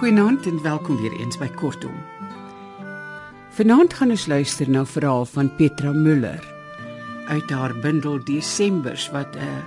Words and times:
Goeienaand 0.00 0.46
en 0.46 0.62
welkom 0.62 0.96
weer 0.96 1.12
eens 1.12 1.38
by 1.38 1.46
Kortom. 1.46 1.92
Vanaand 3.50 3.92
gaan 3.94 4.10
ons 4.10 4.26
luister 4.26 4.70
na 4.70 4.80
'n 4.80 4.86
verhaal 4.86 5.24
van 5.24 5.54
Petra 5.54 5.92
Müller 5.92 6.44
uit 7.28 7.50
haar 7.50 7.74
bundel 7.78 8.24
Desembers 8.24 9.10
wat 9.10 9.36
'n 9.36 9.62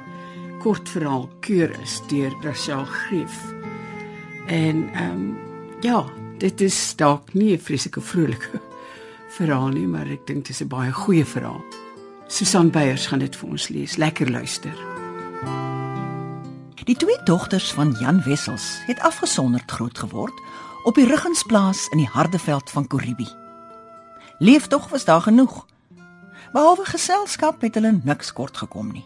kort 0.59 0.89
verhaal 0.89 1.29
keur 1.39 1.71
is 1.81 2.01
deur 2.07 2.33
Rachel 2.41 2.85
Greef. 2.85 3.53
En 4.47 4.89
ehm 4.93 5.11
um, 5.11 5.37
ja, 5.79 6.05
dit 6.43 6.61
is 6.61 6.95
dalk 6.99 7.33
nie 7.33 7.55
'n 7.55 7.59
vreeslike 7.59 8.01
vrolike 8.01 8.59
verhaal 9.37 9.71
nie, 9.71 9.87
maar 9.87 10.07
ek 10.07 10.27
dink 10.27 10.45
dit 10.45 10.49
is 10.49 10.61
'n 10.61 10.67
baie 10.67 10.91
goeie 10.91 11.25
verhaal. 11.25 11.63
Susan 12.27 12.69
Beyers 12.69 13.07
gaan 13.07 13.19
dit 13.19 13.35
vir 13.35 13.49
ons 13.49 13.67
lees. 13.67 13.95
Lekker 13.95 14.31
luister. 14.31 14.75
Die 16.83 16.95
twee 16.95 17.19
dogters 17.23 17.71
van 17.73 17.95
Jan 17.99 18.23
Wessels 18.23 18.81
het 18.85 18.99
afgesonderd 18.99 19.71
groot 19.71 19.97
geword 19.97 20.33
op 20.83 20.95
die 20.95 21.07
Ruggensplaas 21.07 21.87
in 21.91 21.97
die 21.97 22.09
Hardeveld 22.11 22.69
van 22.69 22.87
Koribi. 22.87 23.27
Leeftog 24.39 24.89
was 24.89 25.05
daar 25.05 25.21
genoeg. 25.21 25.65
Behalwe 26.51 26.85
geselskap 26.85 27.61
het 27.61 27.75
hulle 27.75 28.01
niks 28.03 28.33
kort 28.33 28.57
gekom 28.57 28.91
nie. 28.91 29.05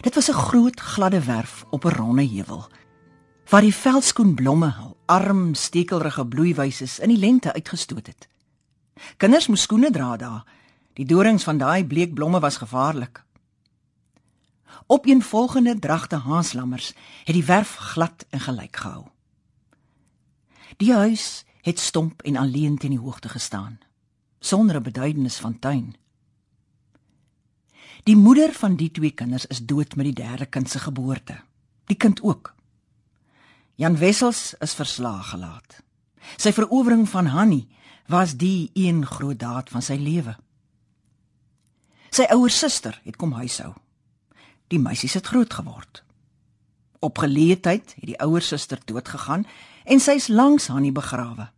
Dit 0.00 0.14
was 0.14 0.28
'n 0.30 0.38
groot 0.38 0.80
gladde 0.80 1.24
werf 1.24 1.64
op 1.70 1.84
'n 1.84 1.96
ronde 1.98 2.28
heuwel 2.28 2.68
waar 3.50 3.60
die 3.60 3.74
veldskoenblomme 3.74 4.70
hul 4.78 4.95
arm 5.06 5.54
stekelrige 5.54 6.26
bloeiwyses 6.26 6.98
in 6.98 7.08
die 7.08 7.18
lente 7.18 7.52
uitgestoot 7.52 8.06
het. 8.06 8.28
Kinders 9.16 9.46
moes 9.46 9.62
skoene 9.62 9.90
dra 9.90 10.16
daar. 10.16 10.44
Die 10.96 11.06
dorings 11.06 11.44
van 11.44 11.58
daai 11.58 11.84
bleek 11.84 12.14
blomme 12.14 12.40
was 12.40 12.56
gevaarlik. 12.56 13.24
Op 14.86 15.06
een 15.06 15.22
volgende 15.22 15.78
dragte 15.78 16.16
haaslammers 16.16 16.94
het 17.24 17.34
die 17.34 17.44
werf 17.44 17.74
glad 17.74 18.26
en 18.30 18.40
gelyk 18.40 18.76
gehou. 18.76 19.06
Die 20.76 20.92
huis 20.92 21.44
het 21.62 21.78
stomp 21.78 22.22
en 22.22 22.36
alleen 22.36 22.78
teen 22.78 22.90
die 22.90 23.00
hoogte 23.00 23.28
gestaan, 23.28 23.78
sonder 24.40 24.76
'n 24.76 24.82
beduidenis 24.82 25.36
van 25.36 25.58
tuin. 25.58 25.96
Die 28.02 28.16
moeder 28.16 28.52
van 28.52 28.76
die 28.76 28.90
twee 28.90 29.10
kinders 29.10 29.46
is 29.46 29.66
dood 29.66 29.96
met 29.96 30.04
die 30.04 30.14
derde 30.14 30.46
kind 30.46 30.70
se 30.70 30.78
geboorte. 30.78 31.40
Die 31.84 31.96
kind 31.96 32.22
ook. 32.22 32.55
Jan 33.76 33.98
Wessels 33.98 34.54
is 34.64 34.72
verslaag 34.72 35.34
gelaat. 35.34 35.82
Sy 36.40 36.48
verowering 36.56 37.04
van 37.12 37.26
Hanni 37.28 37.66
was 38.08 38.32
die 38.40 38.70
een 38.72 39.02
groot 39.06 39.36
daad 39.38 39.68
van 39.68 39.84
sy 39.84 39.98
lewe. 40.00 40.32
Sy 42.08 42.24
ouer 42.32 42.50
suster 42.50 42.96
het 43.04 43.18
kom 43.20 43.34
huishou. 43.36 43.74
Die 44.72 44.80
meisies 44.80 45.18
het 45.18 45.28
groot 45.28 45.52
geword. 45.52 46.00
Op 47.04 47.20
geleentheid 47.20 47.92
het 47.98 48.08
die 48.08 48.16
ouer 48.24 48.40
suster 48.40 48.80
dood 48.88 49.12
gegaan 49.12 49.44
en 49.84 50.00
sy's 50.00 50.30
langs 50.32 50.70
Hanni 50.72 50.94
begrawe. 50.96 51.50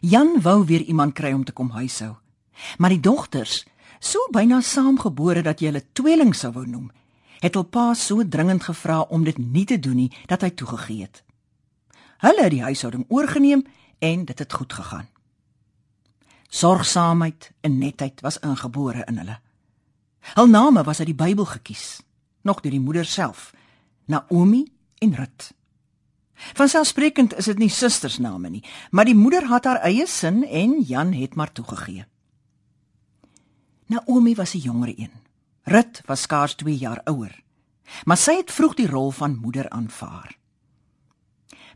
Jan 0.00 0.36
wou 0.46 0.62
weer 0.70 0.86
iemand 0.86 1.18
kry 1.18 1.32
om 1.34 1.42
te 1.44 1.52
kom 1.52 1.74
huishou. 1.74 2.14
Maar 2.78 2.94
die 2.94 3.02
dogters, 3.02 3.64
so 3.98 4.22
byna 4.30 4.60
saamgebore 4.62 5.42
dat 5.42 5.58
jy 5.58 5.72
hulle 5.72 5.82
tweeling 5.98 6.30
sou 6.34 6.52
wou 6.54 6.66
noem, 6.66 6.92
het 7.38 7.54
hul 7.54 7.64
pa 7.64 7.94
so 7.94 8.28
dringend 8.28 8.62
gevra 8.62 9.00
om 9.00 9.24
dit 9.24 9.38
nie 9.38 9.64
te 9.64 9.78
doen 9.78 9.96
nie 9.96 10.12
dat 10.26 10.42
hy 10.42 10.50
toegegee 10.50 11.02
het. 11.02 11.22
Hulle 12.18 12.42
het 12.42 12.54
die 12.54 12.62
huishouding 12.62 13.04
oorgeneem 13.08 13.64
en 13.98 14.24
dit 14.24 14.38
het 14.38 14.52
goed 14.52 14.72
gegaan. 14.72 15.08
Sorgsaamheid 16.48 17.52
en 17.60 17.78
netheid 17.78 18.20
was 18.20 18.38
ingebore 18.38 19.04
in 19.06 19.18
hulle. 19.18 19.38
Hul 20.34 20.48
name 20.48 20.82
was 20.84 20.98
uit 20.98 21.12
die 21.12 21.18
Bybel 21.18 21.44
gekies, 21.44 22.00
nog 22.42 22.60
deur 22.60 22.74
die 22.74 22.82
moeder 22.82 23.04
self, 23.04 23.52
Naomi 24.04 24.66
en 24.98 25.14
Rut. 25.14 25.52
Vanselfsprekend 26.54 27.34
is 27.36 27.48
dit 27.50 27.58
nie 27.58 27.70
sustersname 27.72 28.50
nie, 28.50 28.64
maar 28.90 29.08
die 29.08 29.16
moeder 29.16 29.48
het 29.50 29.66
haar 29.66 29.82
eie 29.86 30.06
sin 30.06 30.44
en 30.46 30.78
Jan 30.86 31.12
het 31.12 31.34
maar 31.34 31.52
toegegee. 31.52 32.04
Naomi 33.86 34.34
was 34.34 34.54
'n 34.54 34.58
jonger 34.58 34.94
een. 34.96 35.17
Rut 35.68 36.00
was 36.06 36.22
skaars 36.24 36.54
2 36.54 36.76
jaar 36.80 37.00
ouer, 37.04 37.34
maar 38.08 38.16
sy 38.16 38.38
het 38.38 38.52
vroeg 38.52 38.74
die 38.78 38.88
rol 38.88 39.10
van 39.12 39.36
moeder 39.36 39.68
aanvaar. 39.68 40.32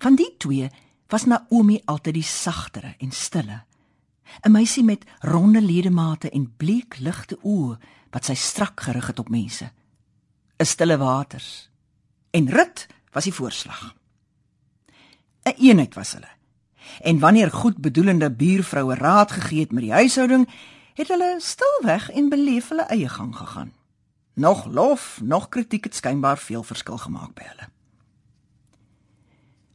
Van 0.00 0.16
die 0.16 0.30
twee 0.40 0.70
was 1.12 1.26
Naomi 1.28 1.76
altyd 1.84 2.16
die 2.16 2.24
sagtere 2.24 2.94
en 2.98 3.12
stille. 3.12 3.58
'n 4.40 4.50
Meisie 4.50 4.84
met 4.84 5.04
ronde 5.20 5.60
ledemate 5.60 6.30
en 6.30 6.54
bleek 6.56 6.96
ligte 6.98 7.36
oë 7.42 7.76
wat 8.10 8.24
sy 8.24 8.34
strak 8.34 8.80
gerig 8.80 9.06
het 9.06 9.18
op 9.18 9.28
mense. 9.28 9.70
'n 10.56 10.64
Stille 10.64 10.96
waters. 10.96 11.68
En 12.30 12.48
Rut 12.48 12.86
was 13.12 13.24
die 13.24 13.34
voorslag. 13.34 13.94
'n 15.44 15.48
een 15.48 15.68
Eenheid 15.68 15.94
was 15.94 16.12
hulle. 16.12 16.32
En 17.00 17.18
wanneer 17.18 17.50
goedbedoelende 17.50 18.30
buurvroue 18.30 18.94
raad 18.94 19.30
gegee 19.30 19.60
het 19.60 19.72
met 19.72 19.82
die 19.82 19.92
huishouding, 19.92 20.48
het 20.94 21.08
hulle 21.08 21.36
stilweg 21.38 22.10
en 22.10 22.28
beleef 22.28 22.68
hulle 22.68 22.82
eie 22.88 23.08
gang 23.08 23.36
gegaan. 23.36 23.72
Nog 24.34 24.64
lof, 24.66 25.20
nog 25.22 25.48
kritiek 25.48 25.84
het 25.84 25.94
skynbaar 25.94 26.38
veel 26.38 26.62
verskil 26.62 26.98
gemaak 26.98 27.34
by 27.34 27.42
hulle. 27.42 27.68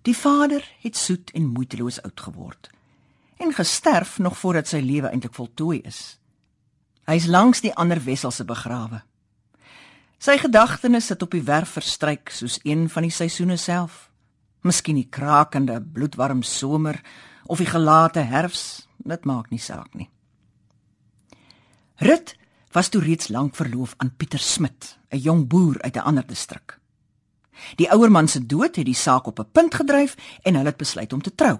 Die 0.02 0.16
vader 0.18 0.64
het 0.80 0.96
soet 0.98 1.32
en 1.32 1.52
moeiteloos 1.52 2.02
oud 2.02 2.22
geword 2.22 2.70
en 3.38 3.54
gesterf 3.54 4.18
nog 4.20 4.38
voordat 4.38 4.68
sy 4.68 4.80
lewe 4.82 5.12
eintlik 5.12 5.36
voltooi 5.38 5.82
is. 5.86 6.18
Hy's 7.06 7.28
langs 7.30 7.62
die 7.62 7.74
ander 7.76 8.02
wesselse 8.04 8.46
begrawe. 8.48 9.04
Sy 10.18 10.40
gedagtenis 10.42 11.12
sit 11.12 11.22
op 11.22 11.36
die 11.36 11.44
werf 11.46 11.76
verstryk 11.78 12.32
soos 12.34 12.58
een 12.66 12.88
van 12.90 13.06
die 13.06 13.14
seisoene 13.14 13.58
self. 13.62 14.08
Miskien 14.66 14.98
die 14.98 15.10
krakende, 15.10 15.78
bloedwarm 15.82 16.42
somer 16.42 16.98
of 17.46 17.62
die 17.62 17.70
gelate 17.70 18.26
herfs, 18.26 18.88
dit 18.98 19.26
maak 19.30 19.52
nie 19.54 19.62
saak 19.62 19.94
nie. 19.94 20.10
Rut 22.02 22.34
was 22.72 22.90
toe 22.90 23.02
reeds 23.02 23.28
lank 23.28 23.56
verloof 23.56 23.94
aan 23.98 24.16
Pieter 24.18 24.40
Smit, 24.40 24.98
'n 25.10 25.18
jong 25.18 25.48
boer 25.48 25.82
uit 25.82 25.96
'n 25.96 26.00
ander 26.00 26.28
distrik. 26.28 26.80
Die 27.76 27.92
ouer 27.92 28.12
man 28.12 28.28
se 28.28 28.46
dood 28.46 28.76
het 28.76 28.86
die 28.86 28.96
saak 28.96 29.26
op 29.26 29.40
'n 29.40 29.52
punt 29.52 29.76
gedryf 29.76 30.16
en 30.42 30.56
hulle 30.56 30.68
het 30.68 30.78
besluit 30.78 31.14
om 31.14 31.22
te 31.22 31.36
trou. 31.36 31.60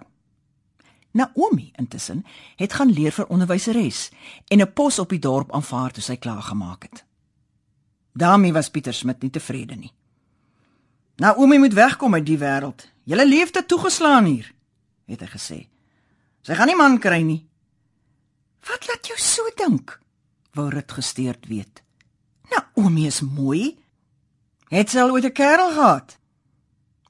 Naomi 1.12 1.72
intussen 1.76 2.26
het 2.56 2.74
gaan 2.74 2.92
leer 2.92 3.12
vir 3.12 3.28
onderwyseres 3.28 4.10
en 4.48 4.62
'n 4.62 4.74
pos 4.74 5.00
op 5.00 5.10
die 5.10 5.20
dorp 5.20 5.52
aanvaar 5.52 5.92
toe 5.92 6.04
sy 6.04 6.16
klaar 6.16 6.42
gemaak 6.42 6.84
het. 6.84 7.06
daarmee 8.14 8.54
was 8.54 8.70
Pieter 8.70 8.94
Smit 8.94 9.22
nie 9.22 9.30
tevrede 9.30 9.76
nie. 9.76 9.94
Naomi 11.16 11.58
moet 11.58 11.74
wegkom 11.74 12.14
uit 12.14 12.26
die 12.26 12.38
wêreld. 12.38 12.92
Julle 13.04 13.28
leefte 13.28 13.66
toegeslaan 13.66 14.26
hier, 14.26 14.54
het 15.06 15.20
hy 15.20 15.28
gesê. 15.28 15.68
Sy 16.42 16.56
gaan 16.56 16.68
nie 16.68 16.76
man 16.76 17.00
kry 17.00 17.22
nie. 17.22 17.48
Wat 18.68 18.88
laat 18.88 19.08
jou 19.08 19.18
so 19.20 19.42
dink? 19.56 20.00
Wou 20.58 20.70
Rut 20.74 20.92
gesteerd 20.92 21.48
weet. 21.48 21.84
Naomi 22.50 23.06
is 23.06 23.22
mooi. 23.22 23.78
Het 24.68 24.90
sy 24.90 25.00
al 25.00 25.14
ooit 25.16 25.26
'n 25.26 25.32
kerel 25.32 25.72
gehad? 25.72 26.18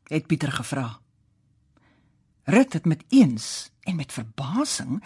het 0.08 0.28
Pieter 0.28 0.52
gevra. 0.52 1.00
Rut 2.44 2.74
het 2.74 2.86
met 2.86 3.04
eens 3.10 3.72
en 3.84 3.96
met 3.96 4.14
verbasing 4.14 5.04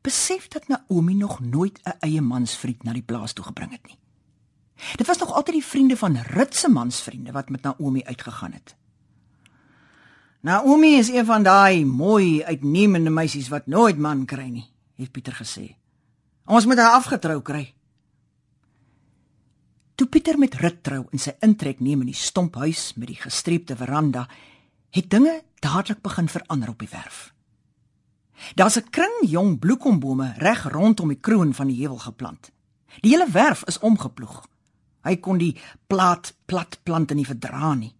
besef 0.00 0.48
dat 0.48 0.68
Naomi 0.68 1.14
nog 1.14 1.40
nooit 1.40 1.80
'n 1.82 1.98
eie 2.00 2.20
mansvriend 2.20 2.82
na 2.82 2.92
die 2.92 3.02
plaas 3.02 3.32
toe 3.32 3.44
gebring 3.44 3.70
het 3.70 3.86
nie. 3.86 3.98
Dit 4.96 5.06
was 5.06 5.18
nog 5.18 5.32
altyd 5.32 5.54
die 5.54 5.64
vriende 5.64 5.96
van 5.96 6.16
Rut 6.16 6.54
se 6.54 6.68
mansvriende 6.68 7.32
wat 7.32 7.48
met 7.48 7.62
Naomi 7.62 8.04
uitgegaan 8.04 8.52
het. 8.52 8.76
Naomi 10.40 10.96
is 10.96 11.08
een 11.08 11.24
van 11.24 11.42
daai 11.42 11.84
mooi 11.84 12.44
uitnemende 12.44 13.10
meisies 13.10 13.48
wat 13.48 13.66
nooit 13.66 13.98
man 13.98 14.24
kry 14.24 14.48
nie, 14.48 14.70
het 14.96 15.10
Pieter 15.10 15.32
gesê. 15.32 15.76
Ons 16.44 16.66
moet 16.66 16.78
haar 16.78 16.92
afgetrou 16.92 17.42
kry. 17.42 17.74
Toe 20.00 20.08
Pieter 20.08 20.38
met 20.40 20.54
Rut 20.56 20.78
trou 20.80 21.02
en 21.12 21.20
sy 21.20 21.34
intrek 21.44 21.82
neem 21.84 22.00
in 22.00 22.08
die 22.08 22.16
stomphuis 22.16 22.94
met 22.96 23.10
die 23.10 23.18
gestreepte 23.20 23.74
veranda, 23.76 24.22
het 24.96 25.10
dinge 25.12 25.34
dadelik 25.60 26.00
begin 26.00 26.30
verander 26.32 26.70
op 26.72 26.80
die 26.80 26.88
werf. 26.88 27.34
Daar's 28.56 28.78
'n 28.80 28.88
kring 28.90 29.28
jong 29.28 29.58
bloekombome 29.58 30.32
reg 30.38 30.62
rondom 30.72 31.08
die 31.08 31.20
kroon 31.20 31.52
van 31.54 31.66
die 31.66 31.76
heuwel 31.82 31.98
geplant. 31.98 32.50
Die 33.00 33.10
hele 33.10 33.30
werf 33.30 33.62
is 33.66 33.78
omgeploeg. 33.78 34.46
Hy 35.02 35.16
kon 35.16 35.38
die 35.38 35.60
plat 35.86 36.34
plat 36.46 36.80
plante 36.82 37.14
nie 37.14 37.26
verdra 37.26 37.74
nie. 37.74 37.94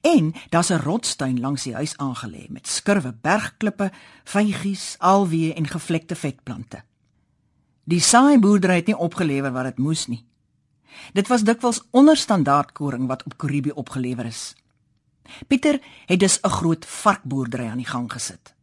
En 0.00 0.34
daar's 0.50 0.70
'n 0.70 0.82
rotstuin 0.82 1.40
langs 1.40 1.62
die 1.62 1.74
huis 1.74 1.96
aangelê 1.96 2.46
met 2.48 2.68
skurwe 2.68 3.12
bergklippe, 3.12 3.90
vygies, 4.24 4.96
alwee 4.98 5.54
en 5.54 5.66
gevlekte 5.66 6.14
vetplante. 6.14 6.82
Die 7.84 8.00
saaiboerdery 8.00 8.74
het 8.74 8.86
nie 8.86 8.96
opgelewer 8.96 9.52
wat 9.52 9.64
dit 9.64 9.78
moes 9.78 10.06
nie. 10.06 10.28
Dit 11.12 11.28
was 11.28 11.42
dikwels 11.42 11.82
onderstandaard 11.90 12.72
koring 12.72 13.06
wat 13.06 13.22
op 13.24 13.36
Karibi 13.36 13.70
opgelewer 13.70 14.24
is. 14.24 14.54
Pieter 15.46 15.80
het 16.06 16.20
dus 16.20 16.38
'n 16.40 16.48
groot 16.48 16.86
varkboerdery 16.86 17.66
aan 17.66 17.82
die 17.82 17.86
gang 17.86 18.12
gesit. 18.12 18.54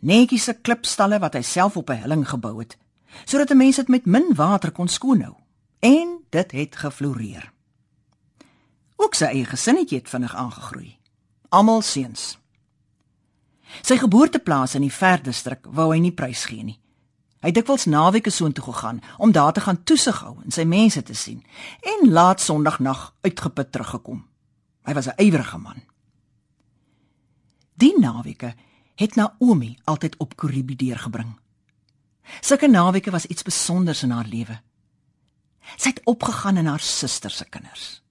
Netjiese 0.00 0.54
klipstalle 0.54 1.18
wat 1.18 1.34
hy 1.34 1.42
self 1.42 1.76
op 1.76 1.90
'n 1.90 2.00
helling 2.00 2.28
gebou 2.28 2.58
het, 2.58 2.76
sodat 3.24 3.50
'n 3.50 3.56
mens 3.56 3.76
dit 3.76 3.88
met 3.88 4.06
min 4.06 4.34
water 4.34 4.72
kon 4.72 4.88
skoonhou. 4.88 5.34
En 5.78 6.24
dit 6.30 6.50
het 6.50 6.76
gefloreer. 6.76 7.52
Ook 8.96 9.14
sy 9.14 9.24
eie 9.24 9.44
gesinnetjie 9.44 9.98
het 9.98 10.08
vinnig 10.08 10.34
aangegroei. 10.34 10.98
Almal 11.48 11.82
seuns. 11.82 12.38
Sy 13.82 13.96
geboorteplaas 13.96 14.74
in 14.74 14.80
die 14.80 14.92
Verdistrik 14.92 15.66
wou 15.66 15.92
hy 15.92 15.98
nie 15.98 16.12
prysgee 16.12 16.62
nie. 16.62 16.78
Hy 17.44 17.50
het 17.52 17.58
dikwels 17.58 17.84
naweke 17.84 18.30
soontoe 18.32 18.64
gegaan 18.64 19.02
om 19.20 19.32
daar 19.32 19.52
te 19.52 19.60
gaan 19.60 19.82
toesig 19.84 20.16
hou 20.24 20.38
en 20.44 20.52
sy 20.54 20.64
mense 20.64 21.02
te 21.04 21.12
sien 21.12 21.42
en 21.84 22.06
laat 22.08 22.40
Sondagnag 22.40 23.10
uitgeput 23.20 23.72
teruggekom. 23.72 24.22
Hy 24.88 24.94
was 24.94 25.08
'n 25.08 25.20
ywerige 25.20 25.58
man. 25.58 25.82
Die 27.74 27.98
naweke 27.98 28.54
het 28.94 29.14
Naomi 29.14 29.76
altyd 29.84 30.16
op 30.16 30.36
Koribi 30.36 30.76
deurgebring. 30.76 31.36
Sulke 32.40 32.68
naweke 32.68 33.10
was 33.10 33.26
iets 33.26 33.40
spesiaals 33.40 34.02
in 34.02 34.10
haar 34.10 34.26
lewe. 34.26 34.60
Sy 35.76 35.88
het 35.88 36.00
opgegaan 36.04 36.56
in 36.56 36.66
haar 36.66 36.80
suster 36.80 37.30
se 37.30 37.44
kinders. 37.44 38.02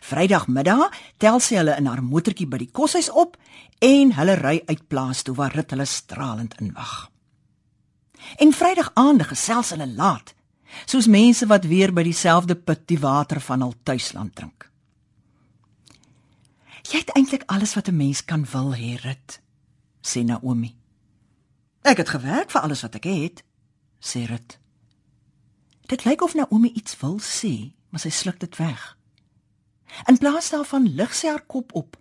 Vrydagmiddag 0.00 0.90
tel 1.16 1.40
sy 1.40 1.54
hulle 1.54 1.76
in 1.76 1.86
haar 1.86 2.02
motortjie 2.02 2.46
by 2.46 2.58
die 2.58 2.70
koshuis 2.70 3.10
op 3.10 3.36
en 3.78 4.12
hulle 4.12 4.34
ry 4.34 4.62
uit 4.66 4.88
plaas 4.88 5.22
toe 5.22 5.34
waar 5.34 5.54
rit 5.54 5.70
hulle 5.70 5.84
stralend 5.84 6.60
inwag. 6.60 7.11
En 8.36 8.52
Vrydag 8.52 8.90
aande 8.94 9.24
gesels 9.24 9.70
hulle 9.70 9.86
laat, 9.86 10.34
soos 10.86 11.06
mense 11.06 11.46
wat 11.46 11.64
weer 11.64 11.92
by 11.92 12.02
dieselfde 12.02 12.56
put 12.56 12.86
die 12.88 12.98
water 12.98 13.40
van 13.40 13.60
hul 13.60 13.74
tuisland 13.82 14.34
drink. 14.34 14.68
Jy 16.82 16.98
het 16.98 17.12
eintlik 17.14 17.44
alles 17.46 17.74
wat 17.74 17.88
'n 17.88 17.96
mens 17.96 18.24
kan 18.24 18.44
wil 18.52 18.74
hê, 18.74 18.96
Rit, 19.00 19.40
sê 20.02 20.24
Naomi. 20.24 20.76
Ek 21.82 21.96
het 21.96 22.08
gewerk 22.08 22.50
vir 22.50 22.60
alles 22.60 22.82
wat 22.82 22.94
ek 22.94 23.04
het, 23.04 23.44
sê 24.00 24.26
Rit. 24.26 24.58
Dit 25.86 26.04
lyk 26.04 26.22
of 26.22 26.34
Naomi 26.34 26.70
iets 26.74 26.96
wil 27.00 27.18
sê, 27.20 27.72
maar 27.88 28.00
sy 28.00 28.10
sluk 28.10 28.40
dit 28.40 28.56
weg. 28.56 28.96
In 30.08 30.18
plaas 30.18 30.50
daarvan 30.50 30.94
lig 30.94 31.14
sy 31.14 31.28
haar 31.28 31.44
kop 31.46 31.74
op, 31.74 31.96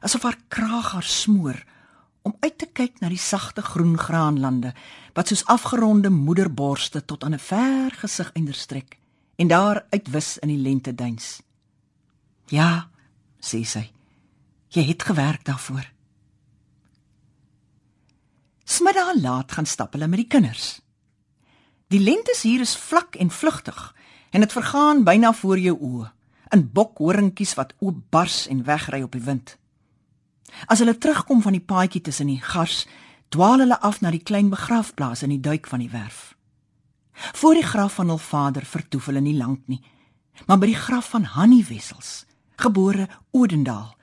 asof 0.00 0.22
haar 0.22 0.38
kraag 0.48 0.92
haar 0.92 1.06
smoor 1.06 1.64
om 2.22 2.36
uit 2.40 2.58
te 2.58 2.66
kyk 2.66 3.00
na 3.00 3.08
die 3.08 3.20
sagte 3.22 3.62
groen 3.62 3.94
graanlande 3.98 4.74
wat 5.16 5.30
soos 5.32 5.46
afgeronde 5.48 6.10
moederborste 6.12 7.04
tot 7.04 7.24
aan 7.24 7.34
'n 7.34 7.38
ver 7.38 7.90
gesig 7.90 8.32
einderstrek 8.32 8.98
en 9.36 9.48
daar 9.48 9.86
uitwis 9.90 10.38
in 10.38 10.48
die 10.48 10.58
lente 10.58 10.94
duins. 10.94 11.42
Ja, 12.46 12.88
sê 13.40 13.64
sy. 13.64 13.90
Jy 14.68 14.82
het 14.82 15.02
gewerk 15.02 15.44
daarvoor. 15.44 15.92
Smiddag 18.64 19.14
laat 19.14 19.52
gaan 19.52 19.66
stap 19.66 19.92
hulle 19.92 20.06
met 20.06 20.18
die 20.18 20.28
kinders. 20.28 20.80
Die 21.88 22.00
lentes 22.00 22.42
hier 22.42 22.60
is 22.60 22.76
vlak 22.76 23.14
en 23.14 23.30
vlugtig 23.30 23.94
en 24.30 24.40
dit 24.40 24.52
vergaan 24.52 25.04
byna 25.04 25.32
voor 25.32 25.58
jou 25.58 25.78
oë 25.80 26.10
in 26.48 26.72
bokhoringkies 26.72 27.54
wat 27.54 27.74
oop 27.78 27.96
bars 28.10 28.46
en 28.46 28.64
wegry 28.64 29.02
op 29.02 29.12
die 29.12 29.22
wind. 29.22 29.56
As 30.66 30.78
hulle 30.78 30.98
terugkom 30.98 31.42
van 31.42 31.52
die 31.52 31.64
paadjie 31.64 32.00
tussen 32.00 32.26
die 32.26 32.40
gars, 32.40 32.86
dwaal 33.28 33.58
hulle 33.58 33.80
af 33.80 34.00
na 34.00 34.10
die 34.10 34.22
klein 34.22 34.50
begrafplaas 34.50 35.22
in 35.22 35.30
die 35.30 35.40
duik 35.40 35.66
van 35.66 35.78
die 35.78 35.90
werf. 35.90 36.36
Voor 37.12 37.54
die 37.54 37.66
graf 37.66 37.94
van 37.94 38.08
hul 38.08 38.18
vader 38.18 38.64
vertoef 38.64 39.06
hulle 39.06 39.20
nie 39.20 39.36
lank 39.36 39.66
nie, 39.66 39.82
maar 40.46 40.58
by 40.58 40.66
die 40.66 40.78
graf 40.78 41.10
van 41.14 41.24
Hannie 41.24 41.64
Wessels, 41.64 42.26
gebore 42.56 43.08
Odendaal, 43.30 43.96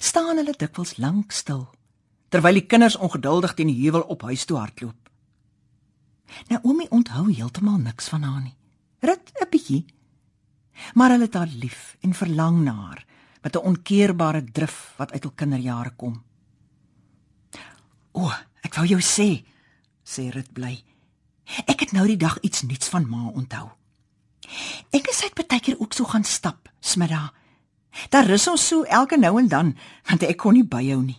staan 0.00 0.36
hulle 0.36 0.54
dikwels 0.56 0.96
lank 0.96 1.32
stil 1.32 1.66
terwyl 2.28 2.58
die 2.58 2.66
kinders 2.66 2.96
ongeduldig 2.98 3.54
teen 3.54 3.70
die 3.70 3.82
heuwel 3.84 4.02
op 4.12 4.24
huis 4.28 4.44
toe 4.44 4.58
hardloop. 4.58 5.10
Naomi 6.50 6.88
onthou 6.90 7.28
heeltemal 7.30 7.78
niks 7.78 8.10
van 8.12 8.24
haar 8.26 8.42
nie. 8.42 8.56
Rit 9.00 9.32
'n 9.40 9.48
bietjie. 9.50 9.86
Maar 10.94 11.10
hulle 11.10 11.24
het 11.24 11.34
haar 11.34 11.52
lief 11.62 11.96
en 12.00 12.14
verlang 12.14 12.64
na 12.64 12.74
haar 12.74 13.06
met 13.42 13.56
'n 13.56 13.64
onkeerbare 13.64 14.44
drif 14.44 14.94
wat 14.96 15.12
uit 15.12 15.22
hul 15.22 15.32
kinderjare 15.32 15.92
kom. 15.96 16.22
O, 18.12 18.32
ek 18.66 18.76
wou 18.78 18.86
jou 18.86 19.00
sê, 19.00 19.44
sê 20.04 20.28
Rit 20.34 20.50
bly. 20.54 20.74
Ek 21.70 21.84
het 21.84 21.92
nou 21.94 22.06
die 22.08 22.18
dag 22.18 22.38
iets 22.42 22.64
nuuts 22.66 22.90
van 22.90 23.06
ma 23.08 23.30
onthou. 23.30 23.70
Ek 24.94 25.06
het 25.10 25.34
baie 25.46 25.60
keer 25.60 25.78
ook 25.78 25.94
so 25.94 26.04
gaan 26.04 26.24
stap, 26.24 26.68
smiddag. 26.80 27.32
Daar 28.10 28.26
rus 28.28 28.48
ons 28.50 28.66
so 28.66 28.82
elke 28.82 29.16
nou 29.16 29.38
en 29.40 29.48
dan, 29.48 29.72
want 30.08 30.26
ek 30.26 30.36
kon 30.42 30.54
nie 30.54 30.66
byhou 30.66 31.00
nie. 31.02 31.18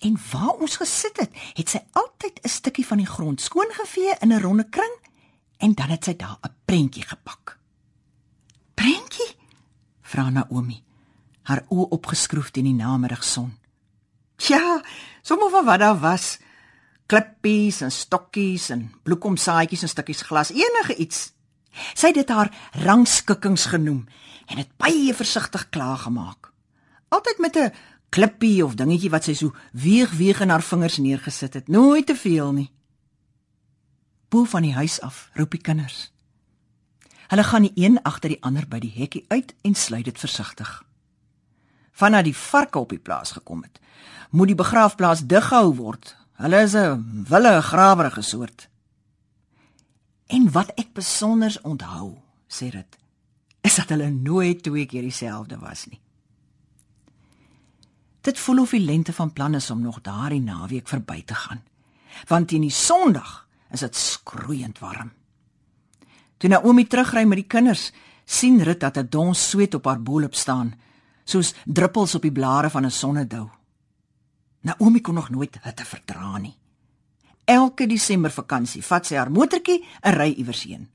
En 0.00 0.16
waar 0.30 0.56
ons 0.62 0.78
gesit 0.78 1.18
het, 1.18 1.32
het 1.58 1.68
sy 1.68 1.80
altyd 1.92 2.40
'n 2.44 2.48
stukkie 2.48 2.86
van 2.86 2.98
die 2.98 3.06
grond 3.06 3.40
skoongevee 3.40 4.14
in 4.22 4.32
'n 4.32 4.40
ronde 4.40 4.68
kring 4.70 4.94
en 5.58 5.74
dan 5.74 5.90
het 5.90 6.04
sy 6.04 6.16
daar 6.16 6.38
'n 6.42 6.54
prentjie 6.64 7.02
gepak. 7.02 7.58
Prentjie? 8.74 9.36
vra 10.02 10.30
Naomi 10.30 10.82
haar 11.48 11.64
oë 11.72 11.88
opgeskroef 11.96 12.50
teen 12.52 12.68
die 12.68 12.76
namiddagson. 12.76 13.54
Ja, 14.38 14.82
sommer 15.22 15.50
van 15.50 15.64
wat 15.64 15.78
daar 15.78 15.98
was. 15.98 16.38
Klippies 17.06 17.80
en 17.80 17.92
stokkies 17.92 18.68
en 18.70 18.92
bloekomsaaitjies 19.02 19.82
en 19.82 19.88
stukkies 19.88 20.22
glas, 20.22 20.52
enige 20.52 20.94
iets. 20.94 21.32
Sy 21.94 22.12
het 22.12 22.20
dit 22.20 22.28
haar 22.28 22.50
rangskikkings 22.84 23.66
genoem 23.72 24.06
en 24.48 24.56
dit 24.56 24.70
baie 24.80 25.14
versigtig 25.14 25.68
klaar 25.68 25.98
gemaak. 25.98 26.52
Altyd 27.08 27.38
met 27.38 27.56
'n 27.56 27.72
klippie 28.08 28.64
of 28.64 28.74
dingetjie 28.74 29.10
wat 29.10 29.24
sy 29.24 29.34
so 29.34 29.54
weeg 29.72 30.10
weeg 30.10 30.40
in 30.40 30.48
haar 30.48 30.62
vingers 30.62 30.96
neergesit 30.96 31.54
het, 31.54 31.68
nooit 31.68 32.06
te 32.06 32.16
veel 32.16 32.52
nie. 32.52 32.70
Bo 34.28 34.44
van 34.44 34.62
die 34.62 34.74
huis 34.74 35.00
af 35.00 35.30
roep 35.34 35.50
die 35.50 35.60
kinders. 35.60 36.12
Hulle 37.28 37.44
gaan 37.44 37.62
die 37.62 37.72
een 37.74 38.02
agter 38.02 38.28
die 38.28 38.42
ander 38.42 38.68
by 38.68 38.78
die 38.78 38.92
hekkie 38.96 39.24
uit 39.28 39.54
en 39.62 39.74
sluit 39.74 40.04
dit 40.04 40.18
versigtig 40.18 40.87
vanaf 41.98 42.26
die 42.28 42.36
varke 42.36 42.78
op 42.78 42.94
die 42.94 43.02
plaas 43.02 43.34
gekom 43.36 43.64
het. 43.66 43.80
Moet 44.30 44.52
die 44.52 44.58
begraafplaas 44.58 45.24
dighou 45.26 45.74
word. 45.74 46.14
Hulle 46.38 46.62
is 46.62 46.74
'n 46.74 47.24
wille 47.28 47.62
grawerige 47.62 48.22
soort. 48.22 48.68
En 50.26 50.52
wat 50.52 50.70
ek 50.76 50.92
besonder 50.92 51.58
onthou, 51.62 52.18
sê 52.48 52.70
dit, 52.70 52.98
is 53.60 53.74
dat 53.74 53.88
hulle 53.88 54.10
nooit 54.10 54.62
twee 54.62 54.86
keer 54.86 55.02
dieselfde 55.02 55.58
was 55.58 55.86
nie. 55.86 56.00
Dit 58.20 58.38
voel 58.38 58.60
of 58.60 58.70
die 58.70 58.84
lente 58.84 59.12
van 59.12 59.32
plan 59.32 59.54
is 59.54 59.70
om 59.70 59.80
nog 59.80 60.00
daardie 60.00 60.40
naweek 60.40 60.88
verby 60.88 61.24
te 61.24 61.34
gaan. 61.34 61.62
Want 62.26 62.48
teen 62.48 62.60
die 62.60 62.70
Sondag 62.70 63.48
is 63.70 63.80
dit 63.80 63.96
skroeiend 63.96 64.78
warm. 64.78 65.12
Toe 66.36 66.50
Naomi 66.50 66.86
terugry 66.86 67.24
met 67.24 67.36
die 67.36 67.46
kinders, 67.46 67.92
sien 68.24 68.62
Rit 68.62 68.80
dat 68.80 68.98
'n 68.98 69.08
dons 69.10 69.48
sweet 69.48 69.74
op 69.74 69.84
haar 69.84 70.02
boelop 70.02 70.34
staan 70.34 70.74
soos 71.28 71.52
druppels 71.64 72.16
op 72.16 72.24
die 72.24 72.32
blare 72.32 72.70
van 72.70 72.86
'n 72.86 72.90
sonnedou. 72.90 73.48
Naomi 74.60 75.00
kon 75.00 75.14
nog 75.14 75.30
nooit 75.30 75.58
hitte 75.62 75.84
verdra 75.84 76.38
nie. 76.38 76.56
Elke 77.44 77.86
Desember 77.86 78.30
vakansie 78.30 78.82
vat 78.82 79.06
sy 79.06 79.16
haar 79.16 79.30
motortjie 79.30 79.84
en 80.00 80.12
ry 80.12 80.34
iewers 80.36 80.62
heen. 80.62 80.88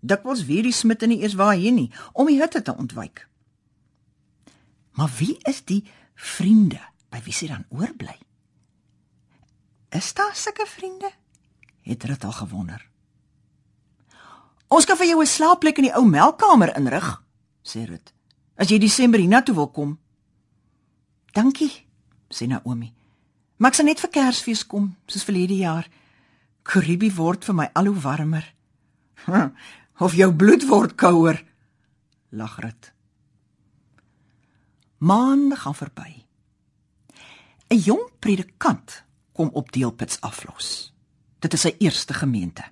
Dikwels 0.00 0.44
weer 0.44 0.62
die 0.62 0.72
smit 0.72 1.02
in 1.02 1.08
die 1.08 1.20
eers 1.20 1.34
waarheen 1.34 1.74
nie 1.74 1.92
om 2.12 2.26
die 2.26 2.40
hitte 2.40 2.62
te 2.62 2.76
ontwyk. 2.76 3.28
Maar 4.90 5.10
wie 5.18 5.38
is 5.42 5.64
die 5.64 5.84
vriende 6.14 6.80
by 7.10 7.20
wie 7.24 7.32
sy 7.32 7.46
dan 7.46 7.64
oorbly? 7.68 8.18
Is 9.90 10.14
daar 10.14 10.34
sulke 10.34 10.66
vriende? 10.66 11.10
Het 11.82 12.00
dit 12.00 12.24
al 12.24 12.32
gewonder. 12.32 12.88
Ons 14.68 14.84
kan 14.84 14.96
vir 14.96 15.06
jou 15.06 15.20
'n 15.20 15.26
slaapplek 15.26 15.76
in 15.78 15.84
die 15.84 15.96
ou 15.96 16.06
melkkamer 16.06 16.76
inrig, 16.76 17.22
sê 17.62 17.84
Rut. 17.84 18.14
As 18.60 18.68
jy 18.68 18.76
Desember 18.78 19.20
hiernatoe 19.22 19.56
wil 19.56 19.70
kom. 19.72 19.94
Dankie, 21.32 21.72
sê 22.28 22.44
Naomi. 22.50 22.90
Maar 23.56 23.72
ek 23.72 23.78
sal 23.78 23.88
net 23.88 24.00
vir 24.04 24.12
Kersfees 24.12 24.66
kom, 24.68 24.90
soos 25.08 25.24
verlede 25.24 25.56
jaar. 25.62 25.88
Karibi 26.68 27.08
word 27.16 27.46
vir 27.48 27.56
my 27.56 27.68
al 27.72 27.88
hoe 27.88 28.00
warmer. 28.04 28.44
Of 30.04 30.16
jou 30.16 30.30
bloed 30.32 30.66
word 30.68 30.96
kouer. 31.00 31.40
Lag 32.36 32.56
Rit. 32.60 32.92
Maande 35.00 35.56
gaan 35.56 35.76
verby. 35.76 36.10
'n 37.70 37.78
Jong 37.78 38.08
predikant 38.18 39.04
kom 39.32 39.48
op 39.52 39.72
deelpits 39.72 40.20
aflos. 40.20 40.92
Dit 41.38 41.54
is 41.54 41.60
sy 41.60 41.74
eerste 41.78 42.14
gemeente. 42.14 42.64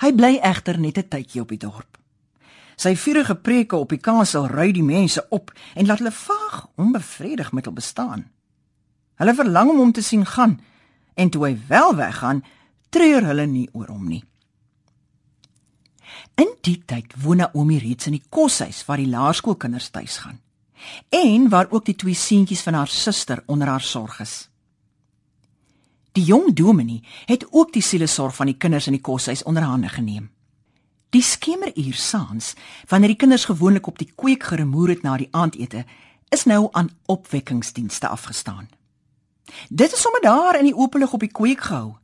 Hy 0.00 0.12
bly 0.12 0.38
egter 0.40 0.78
net 0.78 0.98
'n 0.98 1.08
tydjie 1.08 1.42
op 1.42 1.48
die 1.48 1.58
dorp. 1.58 1.98
Sy 2.76 2.96
vurige 2.96 3.34
preke 3.34 3.76
op 3.76 3.92
die 3.94 4.02
kansel 4.02 4.48
ry 4.50 4.72
die 4.74 4.82
mense 4.82 5.26
op 5.30 5.52
en 5.74 5.86
laat 5.86 6.02
hulle 6.02 6.14
vaag 6.14 6.66
onbevredig 6.76 7.52
met 7.52 7.68
hul 7.68 7.74
bestaan. 7.74 8.26
Hulle 9.20 9.34
verlang 9.34 9.70
om 9.70 9.78
hom 9.78 9.92
te 9.92 10.02
sien 10.02 10.26
gaan 10.26 10.60
en 11.14 11.30
toe 11.30 11.44
hy 11.46 11.56
wel 11.68 11.94
weggaan, 11.94 12.42
treur 12.90 13.26
hulle 13.30 13.46
nie 13.46 13.68
oor 13.72 13.90
hom 13.94 14.08
nie. 14.10 14.24
In 16.34 16.50
die 16.66 16.80
tyd 16.86 17.14
woon 17.22 17.42
Naomi 17.42 17.78
reeds 17.78 18.10
in 18.10 18.16
die 18.18 18.26
koshuis 18.28 18.82
waar 18.86 18.98
die 18.98 19.10
laerskoolkinders 19.10 19.92
tuis 19.94 20.18
gaan 20.24 20.40
en 21.14 21.48
waar 21.48 21.70
ook 21.70 21.86
die 21.86 21.96
twee 21.96 22.14
seentjies 22.18 22.60
van 22.66 22.74
haar 22.74 22.90
suster 22.90 23.42
onder 23.46 23.68
haar 23.68 23.80
sorg 23.80 24.18
is. 24.20 24.34
Die 26.12 26.24
jong 26.24 26.52
dominee 26.52 27.02
het 27.26 27.46
ook 27.50 27.72
die 27.72 27.82
sielesorg 27.82 28.34
van 28.36 28.46
die 28.46 28.58
kinders 28.58 28.86
in 28.86 28.98
die 28.98 29.02
koshuis 29.02 29.42
onderhande 29.42 29.88
geneem. 29.88 30.30
Die 31.14 31.22
skemeruur 31.22 31.94
saans, 31.94 32.54
wanneer 32.90 33.12
die 33.12 33.20
kinders 33.20 33.44
gewoonlik 33.46 33.86
op 33.86 33.98
die 33.98 34.10
kweek 34.18 34.48
geremoer 34.50 34.96
het 34.96 35.04
na 35.06 35.14
die 35.20 35.28
aandete, 35.30 35.84
is 36.34 36.42
nou 36.50 36.68
aan 36.72 36.90
opwekkingsdienste 37.06 38.08
afgestaan. 38.08 38.66
Dit 39.68 39.92
is 39.92 40.00
sommer 40.02 40.22
daar 40.22 40.58
in 40.58 40.66
die 40.66 40.74
openlig 40.74 41.12
op 41.12 41.22
die 41.22 41.30
kweek 41.30 41.60
gehou. 41.68 41.94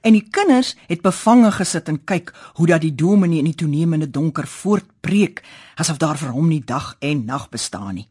En 0.00 0.12
die 0.12 0.26
kinders 0.30 0.74
het 0.88 1.02
bevange 1.02 1.52
gesit 1.52 1.88
en 1.88 2.02
kyk 2.04 2.32
hoe 2.58 2.66
dat 2.66 2.82
die 2.82 2.94
dominee 2.94 3.38
in 3.38 3.52
die 3.52 3.60
toenemende 3.62 4.10
donker 4.10 4.46
voortpreek 4.46 5.44
asof 5.76 6.02
daar 6.02 6.18
vir 6.18 6.34
hom 6.34 6.50
nie 6.50 6.64
dag 6.64 6.96
en 6.98 7.24
nag 7.24 7.48
bestaan 7.54 7.94
nie. 7.94 8.08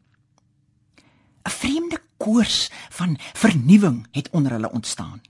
'n 1.44 1.50
Vreemde 1.50 2.00
koors 2.16 2.70
van 2.90 3.18
vernuwing 3.34 4.06
het 4.10 4.30
onder 4.30 4.52
hulle 4.52 4.70
ontstaan. 4.70 5.20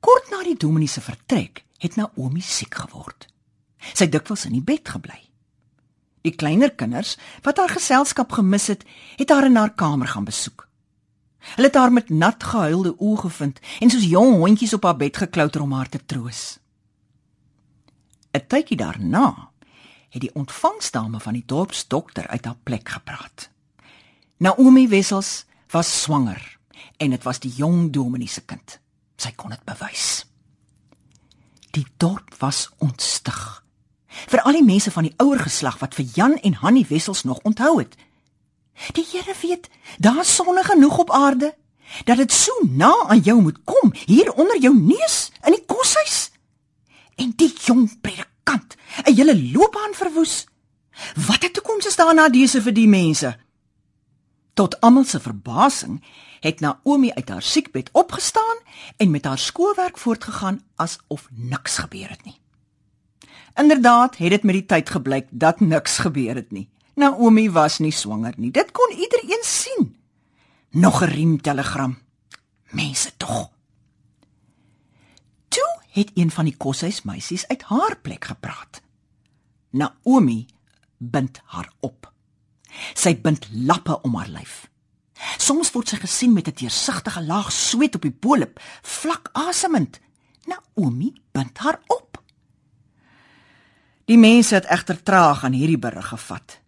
Kort 0.00 0.30
na 0.30 0.42
die 0.44 0.56
dominee 0.56 0.88
se 0.88 1.00
vertrek, 1.00 1.64
het 1.78 1.96
Naomi 1.96 2.40
siek 2.40 2.74
geword. 2.74 3.26
Sy 3.92 4.06
het 4.06 4.12
dikwels 4.12 4.46
in 4.48 4.56
die 4.56 4.64
bed 4.64 4.88
gebly. 4.88 5.18
Die 6.24 6.34
kleiner 6.36 6.72
kinders 6.76 7.16
wat 7.44 7.60
haar 7.60 7.72
geselskap 7.72 8.32
gemis 8.36 8.68
het, 8.72 8.84
het 9.16 9.30
haar 9.32 9.48
in 9.48 9.56
haar 9.56 9.72
kamer 9.72 10.08
gaan 10.08 10.28
besoek. 10.28 10.66
Hulle 11.56 11.70
het 11.70 11.76
haar 11.76 11.92
met 11.92 12.10
nat 12.12 12.44
gehuilde 12.44 12.92
oë 13.00 13.20
gevind 13.22 13.60
en 13.80 13.92
soos 13.92 14.04
jong 14.04 14.34
hondjies 14.42 14.74
op 14.76 14.84
haar 14.84 14.98
bed 15.00 15.16
geklouter 15.16 15.64
om 15.64 15.72
haar 15.72 15.88
te 15.88 16.00
troos. 16.04 16.58
'n 18.36 18.46
Tydjie 18.46 18.76
daarna 18.76 19.50
het 20.10 20.20
die 20.20 20.34
ontvangsdame 20.34 21.20
van 21.20 21.32
die 21.32 21.46
dorpsdokter 21.46 22.26
uit 22.26 22.44
haar 22.44 22.58
plek 22.62 22.88
gepraat. 22.88 23.50
Naomi 24.36 24.88
Wessels 24.88 25.44
was 25.70 26.02
swanger 26.02 26.58
en 26.96 27.10
dit 27.10 27.22
was 27.22 27.38
die 27.38 27.52
jong 27.52 27.90
dominee 27.92 28.28
se 28.28 28.40
kind. 28.40 28.80
Sy 29.20 29.32
kon 29.36 29.52
dit 29.52 29.64
bewys. 29.68 30.24
Die 31.76 31.86
dorp 32.00 32.32
was 32.40 32.68
ontstig. 32.78 33.40
Vir 34.08 34.42
al 34.42 34.56
die 34.58 34.66
mense 34.66 34.90
van 34.90 35.06
die 35.06 35.14
ouer 35.22 35.42
geslag 35.44 35.78
wat 35.82 35.94
vir 35.98 36.08
Jan 36.16 36.38
en 36.40 36.56
Hannie 36.62 36.86
Wessels 36.88 37.22
nog 37.28 37.42
onthou 37.46 37.78
het. 37.78 37.94
Die 38.96 39.04
Here 39.04 39.34
weet, 39.42 39.68
daar's 39.98 40.34
sonne 40.34 40.64
genoeg 40.64 40.98
op 41.04 41.12
aarde 41.12 41.54
dat 42.06 42.16
dit 42.16 42.32
so 42.32 42.52
na 42.70 42.92
aan 43.10 43.20
jou 43.26 43.40
moet 43.42 43.58
kom 43.64 43.92
hier 44.06 44.32
onder 44.32 44.58
jou 44.58 44.72
neus 44.74 45.30
in 45.44 45.56
die 45.56 45.64
koshuis. 45.66 46.30
En 47.18 47.32
die 47.36 47.52
jong 47.66 48.00
predikant, 48.00 48.76
'n 49.04 49.14
hele 49.14 49.36
loopbaan 49.52 49.94
verwoes. 49.94 50.46
Wat 51.26 51.44
'n 51.44 51.52
toekoms 51.52 51.86
is 51.86 51.96
daar 51.96 52.14
na 52.14 52.28
dese 52.28 52.62
vir 52.62 52.72
die 52.72 52.88
mense? 52.88 53.38
Tot 54.54 54.80
almal 54.80 55.04
se 55.04 55.20
verbasing 55.20 56.02
het 56.40 56.60
Naomi 56.60 57.12
uit 57.12 57.28
haar 57.28 57.42
siekbed 57.42 57.88
opgestaan 57.92 58.56
en 58.96 59.10
met 59.10 59.24
haar 59.24 59.38
skoolwerk 59.38 59.98
voortgegaan 59.98 60.62
asof 60.74 61.28
niks 61.30 61.78
gebeur 61.78 62.08
het 62.08 62.24
nie. 62.24 62.38
Inderdaad 63.54 64.16
het 64.16 64.30
dit 64.30 64.42
met 64.42 64.54
die 64.54 64.66
tyd 64.66 64.90
gebleik 64.90 65.26
dat 65.30 65.60
niks 65.60 65.98
gebeur 65.98 66.34
het 66.34 66.50
nie. 66.50 66.68
Naomi 66.94 67.50
was 67.50 67.78
nie 67.78 67.92
swanger 67.92 68.34
nie. 68.36 68.50
Dit 68.50 68.70
kon 68.70 68.90
iedereen 68.96 69.42
sien. 69.42 69.96
Nog 70.70 71.02
'n 71.02 71.04
riem 71.04 71.40
telegram. 71.40 71.98
Mense 72.70 73.16
tog. 73.16 73.50
Toe 75.48 75.80
het 75.90 76.10
een 76.14 76.30
van 76.30 76.44
die 76.44 76.56
koshuismeisies 76.56 77.48
uit 77.48 77.62
haar 77.62 77.98
plek 77.98 78.24
gepraat. 78.24 78.82
Naomi 79.70 80.46
bind 80.96 81.40
haar 81.44 81.72
op. 81.80 82.12
Sy 82.94 83.20
bind 83.20 83.48
lappe 83.52 84.00
om 84.00 84.14
haar 84.14 84.28
lyf. 84.28 84.70
Soms 85.38 85.70
word 85.74 85.88
sy 85.88 85.96
gesien 85.96 86.32
met 86.32 86.48
'n 86.48 86.54
deursigtige 86.54 87.22
laag 87.22 87.52
sweet 87.52 87.94
op 87.94 88.02
die 88.02 88.18
bolop, 88.20 88.60
vlak 88.82 89.28
asemend. 89.32 90.00
Naomi 90.44 91.12
bind 91.32 91.58
haar 91.58 91.80
op. 91.86 92.22
Die 94.04 94.18
mense 94.18 94.54
het 94.54 94.64
egter 94.64 95.02
traag 95.02 95.44
aan 95.44 95.52
hierdie 95.52 95.78
berig 95.78 96.08
gevat. 96.08 96.60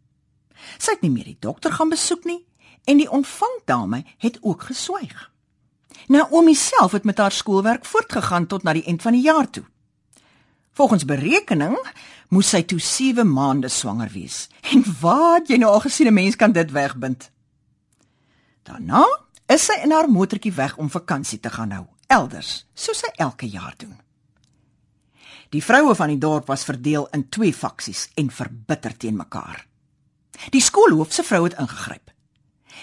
Sy 0.78 0.90
het 0.90 1.00
nie 1.00 1.10
meer 1.10 1.24
die 1.24 1.40
dokter 1.40 1.72
gaan 1.72 1.88
besoek 1.88 2.24
nie 2.24 2.46
en 2.84 2.96
die 2.96 3.10
ontvangdame 3.10 4.04
het 4.18 4.38
ook 4.40 4.62
geswyg. 4.62 5.30
Naomi 6.06 6.54
self 6.54 6.92
het 6.92 7.04
met 7.04 7.18
haar 7.18 7.32
skoolwerk 7.32 7.84
voortgegaan 7.84 8.46
tot 8.46 8.62
na 8.62 8.72
die 8.72 8.84
eind 8.84 9.02
van 9.02 9.12
die 9.12 9.22
jaar 9.22 9.50
toe. 9.50 9.64
Volgens 10.72 11.04
berekening 11.04 11.76
moes 12.28 12.48
sy 12.48 12.62
toe 12.62 12.80
7 12.80 13.28
maande 13.28 13.68
swanger 13.68 14.08
wees. 14.12 14.48
En 14.72 14.84
wat 15.00 15.48
jy 15.48 15.58
nou 15.60 15.72
al 15.72 15.84
gesien 15.84 16.06
'n 16.06 16.14
mens 16.14 16.36
kan 16.36 16.52
dit 16.52 16.70
wegbind. 16.70 17.30
Daarna 18.62 19.04
is 19.46 19.66
sy 19.66 19.80
in 19.82 19.92
haar 19.92 20.08
motortjie 20.08 20.52
weg 20.54 20.76
om 20.78 20.90
vakansie 20.90 21.40
te 21.40 21.50
gaan 21.50 21.72
hou, 21.74 21.84
elders, 22.06 22.66
soos 22.74 23.02
sy 23.02 23.10
elke 23.20 23.48
jaar 23.50 23.74
doen. 23.78 23.98
Die 25.52 25.64
vroue 25.64 25.94
van 25.94 26.08
die 26.08 26.20
dorp 26.20 26.46
was 26.48 26.64
verdeel 26.64 27.08
in 27.12 27.26
twee 27.28 27.52
faksies 27.52 28.06
en 28.16 28.30
verbitter 28.32 28.94
teen 28.96 29.18
mekaar. 29.18 29.66
Die 30.54 30.62
skoolhoof 30.64 31.12
se 31.12 31.24
vrou 31.26 31.42
het 31.44 31.58
ingegryp. 31.60 32.08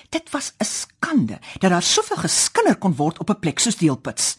Dit 0.09 0.29
was 0.31 0.53
'n 0.59 0.65
skande 0.65 1.39
dat 1.59 1.71
daar 1.71 1.83
soveel 1.83 2.17
geskinder 2.17 2.77
kon 2.77 2.95
word 2.95 3.19
op 3.19 3.29
'n 3.29 3.39
plek 3.39 3.59
soos 3.59 3.77
Deelputs. 3.77 4.38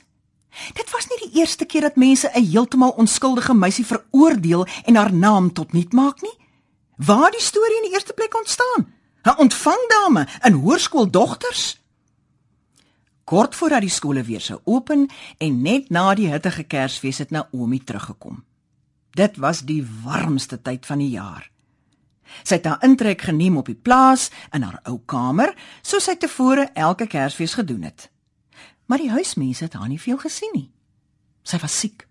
Dit 0.75 0.91
was 0.91 1.07
nie 1.07 1.31
die 1.31 1.41
eerste 1.41 1.65
keer 1.65 1.81
dat 1.81 1.97
mense 1.97 2.31
'n 2.35 2.45
heeltemal 2.45 2.91
onskuldige 2.91 3.55
meisie 3.55 3.87
veroordeel 3.87 4.67
en 4.85 4.97
haar 4.97 5.13
naam 5.13 5.53
tot 5.53 5.73
niet 5.73 5.93
maak 5.93 6.23
nie. 6.23 6.39
Waar 6.97 7.31
die 7.31 7.41
storie 7.41 7.77
in 7.77 7.83
die 7.83 7.93
eerste 7.93 8.13
plek 8.13 8.37
ontstaan? 8.37 9.00
'n 9.23 9.37
Ontvangdame 9.37 10.29
in 10.43 10.53
hoërskooldogters. 10.53 11.81
Kort 13.25 13.55
voordat 13.55 13.81
die 13.81 13.91
skole 13.91 14.23
weer 14.23 14.41
sou 14.41 14.61
open 14.65 15.09
en 15.39 15.63
net 15.63 15.89
na 15.91 16.15
die 16.15 16.29
hittige 16.29 16.63
Kersfees 16.63 17.19
het 17.19 17.31
Naomi 17.31 17.85
teruggekom. 17.85 18.45
Dit 19.11 19.37
was 19.37 19.61
die 19.61 19.87
warmste 20.03 20.63
tyd 20.63 20.87
van 20.87 20.99
die 20.99 21.11
jaar. 21.11 21.51
Sy 22.43 22.55
het 22.55 22.65
haar 22.65 22.83
intrek 22.83 23.21
geneem 23.21 23.57
op 23.57 23.67
die 23.67 23.79
plaas 23.79 24.31
in 24.53 24.63
haar 24.63 24.81
ou 24.83 25.01
kamer, 25.07 25.55
soos 25.83 26.05
sy 26.05 26.17
tevore 26.17 26.71
elke 26.75 27.07
Kersfees 27.07 27.55
gedoen 27.55 27.83
het. 27.83 28.11
Maar 28.87 28.99
die 28.99 29.11
huismense 29.11 29.65
het 29.65 29.75
haar 29.75 29.89
nie 29.89 30.01
veel 30.01 30.19
gesien 30.19 30.51
nie. 30.55 30.71
Sy 31.43 31.59
was 31.59 31.79
siek. 31.79 32.10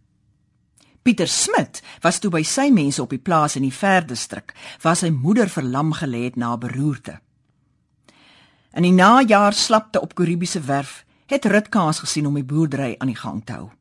Pieter 1.10 1.28
Smit 1.28 1.82
was 2.04 2.20
toe 2.22 2.30
by 2.30 2.44
sy 2.46 2.68
mense 2.70 3.02
op 3.02 3.10
die 3.10 3.18
plaas 3.18 3.56
in 3.58 3.64
die 3.66 3.74
Verdestrik, 3.74 4.52
waar 4.84 4.94
sy 5.00 5.08
moeder 5.10 5.50
verlam 5.50 5.90
gelê 5.98 6.28
het 6.28 6.38
na 6.38 6.52
beroerte. 6.54 7.16
In 8.78 8.86
die 8.86 8.94
najaar 8.94 9.58
slapte 9.58 10.04
op 10.06 10.14
Karibiese 10.14 10.62
werf, 10.68 11.00
het 11.26 11.50
Ritkaas 11.50 12.04
gesien 12.06 12.30
om 12.30 12.38
die 12.38 12.46
boerdery 12.46 12.92
aan 13.02 13.10
die 13.10 13.18
gang 13.18 13.42
te 13.42 13.58
hou. 13.58 13.72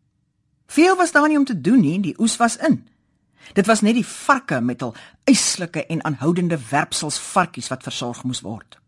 Veel 0.73 0.97
was 0.97 1.13
daar 1.13 1.29
nie 1.29 1.37
om 1.37 1.45
te 1.45 1.61
doen 1.61 1.85
nie, 1.85 2.01
die 2.01 2.17
oes 2.17 2.41
was 2.41 2.57
in. 2.65 2.81
Dit 3.53 3.69
was 3.69 3.85
net 3.85 4.01
die 4.01 4.09
varke 4.09 4.63
met 4.65 4.81
hul 4.81 4.97
eislike 5.29 5.85
en 5.85 6.05
aanhoudende 6.09 6.57
werpsels 6.71 7.21
varkies 7.21 7.69
wat 7.69 7.85
versorg 7.85 8.25
moes 8.25 8.41
word. 8.41 8.81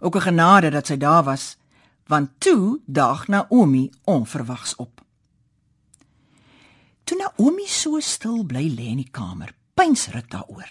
Ook 0.00 0.16
'n 0.16 0.28
genade 0.28 0.70
dat 0.70 0.86
sy 0.86 0.96
daar 0.96 1.24
was, 1.24 1.56
want 2.06 2.36
toe 2.38 2.80
dag 2.84 3.28
Naomi 3.28 3.90
onverwags 4.04 4.76
op. 4.76 5.00
Toe 7.10 7.18
Naomi 7.18 7.66
so 7.66 7.98
stil 7.98 8.44
bly 8.46 8.68
lê 8.70 8.84
in 8.92 9.00
die 9.00 9.10
kamer, 9.10 9.50
pyns 9.74 10.04
rit 10.14 10.28
daaroor. 10.30 10.68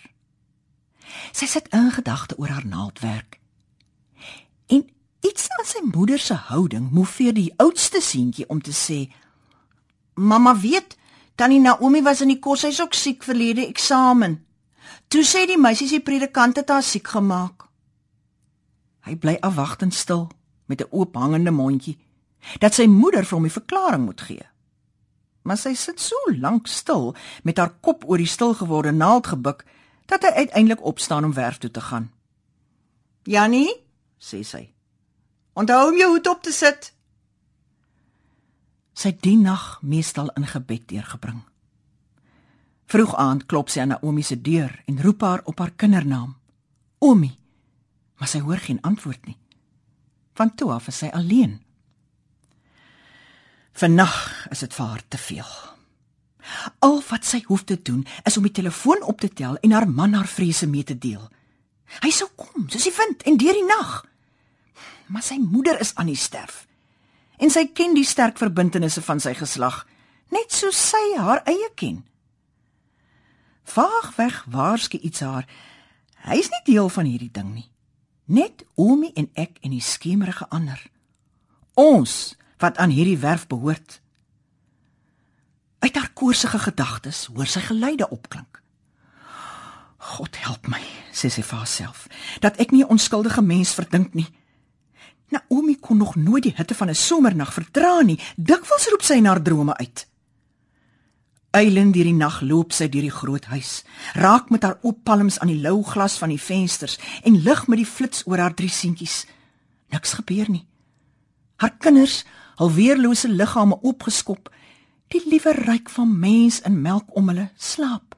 Sy 1.35 1.49
sit 1.51 1.65
in 1.75 1.89
gedagte 1.91 2.37
oor 2.39 2.53
haar 2.53 2.63
naaldwerk. 2.63 3.41
En 4.71 4.85
iets 5.19 5.49
aan 5.57 5.65
sy 5.67 5.81
moeder 5.83 6.21
se 6.23 6.37
houding 6.47 6.85
moeveer 6.95 7.33
die 7.35 7.49
oudste 7.59 7.99
seentjie 7.99 8.47
om 8.47 8.61
te 8.63 8.71
sê: 8.71 9.11
"Mamma 10.15 10.53
weet, 10.55 10.95
Tannie 11.35 11.59
Naomi 11.59 11.99
was 12.07 12.21
in 12.21 12.31
die 12.31 12.39
koshuis 12.39 12.79
ook 12.79 12.95
siek 12.95 13.23
verlede 13.23 13.67
eksamen. 13.67 14.45
Toe 15.07 15.25
sê 15.27 15.43
die 15.43 15.59
meisies 15.59 15.91
die 15.91 15.99
predikant 15.99 16.55
het 16.55 16.69
haar 16.69 16.83
siek 16.83 17.07
gemaak. 17.07 17.67
Hy 19.03 19.15
bly 19.15 19.35
afwagtend 19.41 19.93
stil 19.93 20.29
met 20.65 20.81
'n 20.81 20.87
oop 20.91 21.15
hangende 21.15 21.51
mondjie 21.51 21.97
dat 22.59 22.73
sy 22.73 22.87
moeder 22.87 23.25
vir 23.25 23.37
hom 23.37 23.45
'n 23.45 23.59
verklaring 23.59 24.05
moet 24.05 24.21
gee. 24.21 24.48
Maar 25.41 25.57
sy 25.57 25.73
sit 25.73 25.99
so 25.99 26.15
lank 26.39 26.67
stil 26.67 27.15
met 27.43 27.57
haar 27.57 27.73
kop 27.81 28.03
oor 28.07 28.17
die 28.17 28.29
stilgeworde 28.29 28.91
naald 28.91 29.27
gebuk 29.27 29.65
dat 30.05 30.23
hy 30.23 30.45
uiteindelik 30.45 30.83
opstaan 30.85 31.25
om 31.25 31.33
werf 31.33 31.57
toe 31.57 31.71
te 31.71 31.81
gaan. 31.81 32.11
"Jannie," 33.23 33.83
sê 34.17 34.43
sy. 34.43 34.69
"Onthou 35.53 35.91
om 35.91 35.97
jou 35.97 36.09
hoed 36.09 36.27
op 36.27 36.41
te 36.41 36.51
sit." 36.51 36.93
sy 38.99 39.13
die 39.23 39.37
nag 39.39 39.79
meestal 39.81 40.27
in 40.35 40.47
gebed 40.47 40.87
deurgebring. 40.91 41.39
Vroeg 42.89 43.13
aand 43.21 43.45
klop 43.47 43.69
sy 43.71 43.83
aan 43.83 43.93
Naomi 43.93 44.25
se 44.25 44.35
deur 44.43 44.73
en 44.89 44.99
roep 45.03 45.23
haar 45.23 45.43
op 45.47 45.61
haar 45.61 45.71
kindernaam. 45.71 46.33
Omi. 46.99 47.31
Maar 48.19 48.27
sy 48.27 48.41
hoor 48.43 48.59
geen 48.59 48.81
antwoord 48.83 49.29
nie. 49.29 49.37
Van 50.35 50.51
toe 50.55 50.71
af 50.75 50.89
is 50.91 50.99
sy 50.99 51.11
alleen. 51.15 51.59
Vannag 53.79 54.47
is 54.51 54.59
dit 54.59 54.73
vir 54.75 54.85
haar 54.85 55.03
te 55.07 55.17
veel. 55.17 55.51
Al 56.83 56.97
wat 57.07 57.27
sy 57.27 57.39
hoef 57.47 57.63
te 57.63 57.77
doen 57.79 58.01
is 58.27 58.35
om 58.37 58.43
die 58.43 58.55
telefoon 58.55 59.03
op 59.07 59.21
te 59.21 59.29
tel 59.31 59.55
en 59.63 59.71
haar 59.71 59.87
man 59.87 60.17
haar 60.17 60.27
vrese 60.27 60.67
mee 60.67 60.83
te 60.83 60.97
deel. 60.97 61.21
Hy 62.03 62.11
sou 62.11 62.27
kom, 62.35 62.67
soos 62.67 62.89
die 62.89 62.95
wind 62.97 63.23
en 63.29 63.37
deur 63.39 63.55
die 63.55 63.67
nag. 63.67 63.93
Maar 65.07 65.23
sy 65.23 65.39
moeder 65.39 65.79
is 65.79 65.93
aan 65.95 66.11
die 66.11 66.19
sterf 66.19 66.65
en 67.39 67.51
sy 67.53 67.69
ken 67.71 67.93
die 67.95 68.03
sterk 68.03 68.35
verbintenisse 68.35 68.99
van 68.99 69.21
sy 69.23 69.31
geslag, 69.39 69.85
net 70.27 70.51
so 70.51 70.73
sy 70.75 70.99
haar 71.15 71.39
eie 71.47 71.69
ken. 71.79 72.01
Vaagweg 73.63 74.41
waarskynlik 74.51 75.07
iets 75.07 75.23
haar. 75.23 75.47
Hy's 76.27 76.49
nie 76.51 76.65
deel 76.67 76.91
van 76.91 77.07
hierdie 77.07 77.31
ding 77.31 77.53
nie. 77.53 77.69
Net 78.27 78.65
Omi 78.75 79.13
en 79.15 79.29
ek 79.39 79.55
en 79.63 79.71
die 79.71 79.83
skemerige 79.83 80.49
ander. 80.51 80.81
Ons 81.79 82.35
wat 82.59 82.77
aan 82.77 82.91
hierdie 82.93 83.17
werf 83.17 83.47
behoort. 83.47 84.01
Uit 85.79 85.95
haar 85.95 86.11
koorsige 86.13 86.59
gedagtes 86.59 87.25
hoor 87.33 87.47
sy 87.47 87.63
geluide 87.63 88.09
opklink. 88.09 88.61
God 89.99 90.35
help 90.43 90.67
my, 90.71 90.81
sê 91.11 91.31
sy 91.31 91.43
vir 91.43 91.59
haarself, 91.59 92.07
dat 92.43 92.59
ek 92.59 92.71
nie 92.71 92.83
'n 92.83 92.91
onskuldige 92.95 93.41
mens 93.41 93.73
verdink 93.73 94.13
nie. 94.13 94.27
Naomi 95.29 95.75
kon 95.79 95.97
nog 95.97 96.15
nooit 96.15 96.43
die 96.43 96.53
hitte 96.55 96.75
van 96.75 96.89
'n 96.89 96.95
somernag 96.95 97.53
verdra 97.53 98.01
nie. 98.01 98.19
Dikwels 98.35 98.89
roep 98.89 99.03
sy 99.03 99.19
na 99.19 99.29
haar 99.29 99.41
drome 99.41 99.75
uit. 99.77 100.07
Eilen 101.51 101.91
deur 101.91 102.03
die 102.03 102.13
nag 102.13 102.41
loop 102.41 102.73
sy 102.73 102.89
deur 102.89 103.01
die 103.01 103.11
groot 103.11 103.45
huis, 103.45 103.83
raak 104.13 104.49
met 104.49 104.63
haar 104.63 104.77
oop 104.81 105.03
palms 105.03 105.39
aan 105.39 105.47
die 105.47 105.61
lou 105.61 105.83
glas 105.83 106.17
van 106.17 106.29
die 106.29 106.41
vensters 106.41 106.99
en 107.23 107.41
lig 107.41 107.67
met 107.67 107.77
die 107.77 107.85
flits 107.85 108.27
oor 108.27 108.37
haar 108.37 108.53
drie 108.53 108.69
seentjies. 108.69 109.25
Niks 109.89 110.13
gebeur 110.13 110.49
nie. 110.49 110.67
Haar 111.55 111.77
kinders, 111.77 112.25
al 112.59 112.71
weerlose 112.75 113.29
liggame 113.31 113.79
opgeskop, 113.87 114.49
die 115.07 115.21
liewe 115.29 115.53
ryk 115.63 115.89
van 115.89 116.11
mens 116.19 116.59
en 116.67 116.81
melk 116.81 117.15
om 117.17 117.31
hulle 117.31 117.49
slaap. 117.55 118.17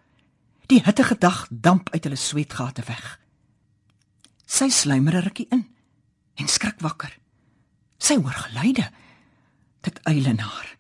Die 0.72 0.82
hittige 0.84 1.18
dag 1.18 1.46
damp 1.50 1.92
uit 1.94 2.04
hulle 2.04 2.18
sweetgate 2.18 2.84
weg. 2.88 3.20
Sy 4.46 4.70
sluimer 4.70 5.16
'n 5.16 5.24
rukkie 5.24 5.48
in 5.50 5.68
en 6.36 6.48
skrik 6.48 6.80
wakker. 6.80 7.18
Sy 7.98 8.16
hoor 8.18 8.34
geluide. 8.34 8.90
Dit 9.82 10.00
eilenaar. 10.04 10.76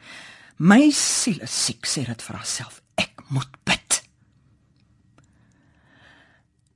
My 0.57 0.89
siel 0.91 1.41
is 1.41 1.65
siek, 1.65 1.85
sê 1.85 2.05
dit 2.05 2.21
vir 2.21 2.35
haarself. 2.35 2.81
Ek 2.95 3.21
moet 3.29 3.63
bid. 3.63 4.01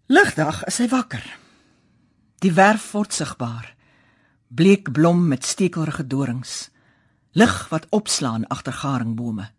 Ligdag 0.07 0.63
is 0.65 0.75
sy 0.75 0.87
wakker. 0.87 1.25
Die 2.39 2.53
werf 2.53 2.91
word 2.91 3.13
sigbaar. 3.13 3.75
Bleek 4.47 4.91
blom 4.91 5.27
met 5.27 5.45
stekelrige 5.45 6.07
dorings. 6.07 6.69
Lig 7.35 7.69
wat 7.69 7.87
opslaan 7.89 8.47
agter 8.47 8.73
garingbome. 8.73 9.49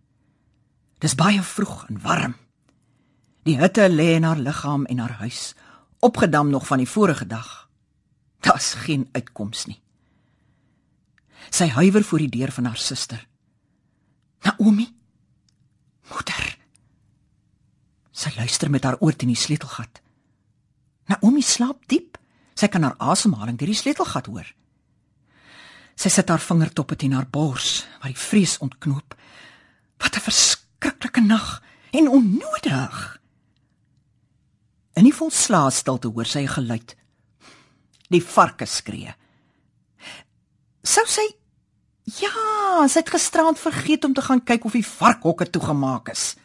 Dis 0.98 1.14
baie 1.14 1.42
vroeg 1.42 1.82
en 1.90 2.00
warm. 2.00 2.34
Die 3.44 3.58
hitte 3.60 3.84
lê 3.92 4.14
in 4.16 4.24
haar 4.24 4.40
liggaam 4.40 4.86
en 4.88 4.98
haar 4.98 5.18
huis, 5.20 5.52
opgedam 6.00 6.48
nog 6.48 6.66
van 6.66 6.80
die 6.80 6.88
vorige 6.88 7.26
dag. 7.26 7.68
Daar's 8.40 8.72
geen 8.72 9.08
uitkoms 9.12 9.66
nie. 9.68 9.76
Sy 11.52 11.68
huiwer 11.76 12.04
voor 12.04 12.24
die 12.24 12.32
deur 12.38 12.52
van 12.52 12.64
haar 12.64 12.80
suster. 12.80 13.20
Naomi? 14.40 14.88
Moeder. 16.08 16.56
Sy 18.10 18.32
luister 18.36 18.70
met 18.70 18.88
haar 18.88 18.96
oor 19.04 19.16
teen 19.16 19.34
die 19.34 19.36
sleutelgat. 19.36 20.00
Naomi 21.12 21.42
slaap 21.44 21.84
diep. 21.92 22.16
Sy 22.56 22.72
kan 22.72 22.88
haar 22.88 22.96
asemhaling 22.98 23.58
deur 23.60 23.68
die 23.68 23.76
sleutelgat 23.84 24.32
hoor. 24.32 24.48
Sy 25.96 26.12
sit 26.12 26.28
haar 26.28 26.42
vingertoppe 26.42 26.96
teen 26.96 27.16
haar 27.16 27.28
bors 27.30 27.86
waar 28.00 28.12
die 28.12 28.20
vrees 28.20 28.58
ontknoop. 28.58 29.16
Wat 29.98 30.16
'n 30.16 30.26
verskriklike 30.28 31.20
nag 31.20 31.62
en 31.90 32.08
onnodig. 32.08 33.20
In 34.94 35.04
die 35.04 35.14
volslaa 35.14 35.70
stilte 35.70 36.08
hoor 36.08 36.26
sy 36.26 36.44
'n 36.44 36.56
geluid 36.58 36.96
die 38.08 38.22
varke 38.22 38.66
skree. 38.66 39.14
Sou 40.82 41.04
sy 41.06 41.26
Ja, 42.06 42.86
sy 42.86 43.00
het 43.00 43.08
gisterand 43.10 43.58
vergeet 43.58 44.04
om 44.06 44.12
te 44.14 44.22
gaan 44.22 44.38
kyk 44.46 44.64
of 44.68 44.76
die 44.78 44.86
varkhokke 44.86 45.48
toegemaak 45.50 46.12
is. 46.12 46.36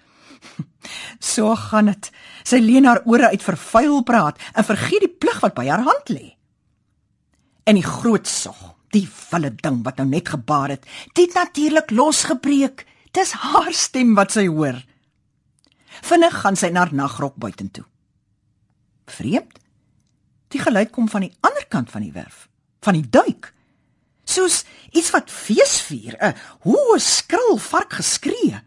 So 1.34 1.54
gaan 1.56 1.92
dit. 1.92 2.08
Sy 2.44 2.58
leen 2.58 2.88
haar 2.90 3.04
ore 3.06 3.30
uit 3.30 3.44
vir 3.46 3.58
vuil 3.62 4.00
praat 4.02 4.40
en 4.58 4.66
vergeet 4.66 5.06
die 5.06 5.18
plig 5.22 5.38
wat 5.44 5.54
by 5.54 5.68
haar 5.68 5.84
hand 5.86 6.10
lê. 6.10 6.32
En 7.70 7.78
die 7.78 7.86
groot 7.86 8.26
sog, 8.26 8.74
die 8.92 9.08
vulle 9.08 9.52
ding 9.56 9.82
wat 9.86 9.98
nou 10.02 10.08
net 10.10 10.32
gebaar 10.34 10.76
het, 10.76 10.86
dit 11.18 11.34
natuurlik 11.34 11.92
losgebreek. 11.92 12.86
Dis 13.12 13.34
haar 13.44 13.74
stem 13.76 14.16
wat 14.16 14.32
sy 14.36 14.48
hoor. 14.48 14.78
Vinnig 16.02 16.36
gaan 16.44 16.56
sy 16.56 16.72
na 16.72 16.86
haar 16.86 16.94
nagrok 16.96 17.36
buitentoe. 17.36 17.84
Vreemd. 19.12 19.60
Die 20.52 20.60
geluid 20.60 20.92
kom 20.92 21.08
van 21.12 21.26
die 21.26 21.34
ander 21.48 21.66
kant 21.72 21.92
van 21.92 22.04
die 22.04 22.12
werf, 22.16 22.48
van 22.84 22.98
die 22.98 23.08
duik. 23.08 23.54
Soos 24.28 24.64
iets 24.92 25.12
wat 25.16 25.32
feesvier, 25.32 26.18
'n 26.20 26.36
hoë 26.68 27.00
skril 27.00 27.58
vark 27.58 27.94
geskree. 27.94 28.60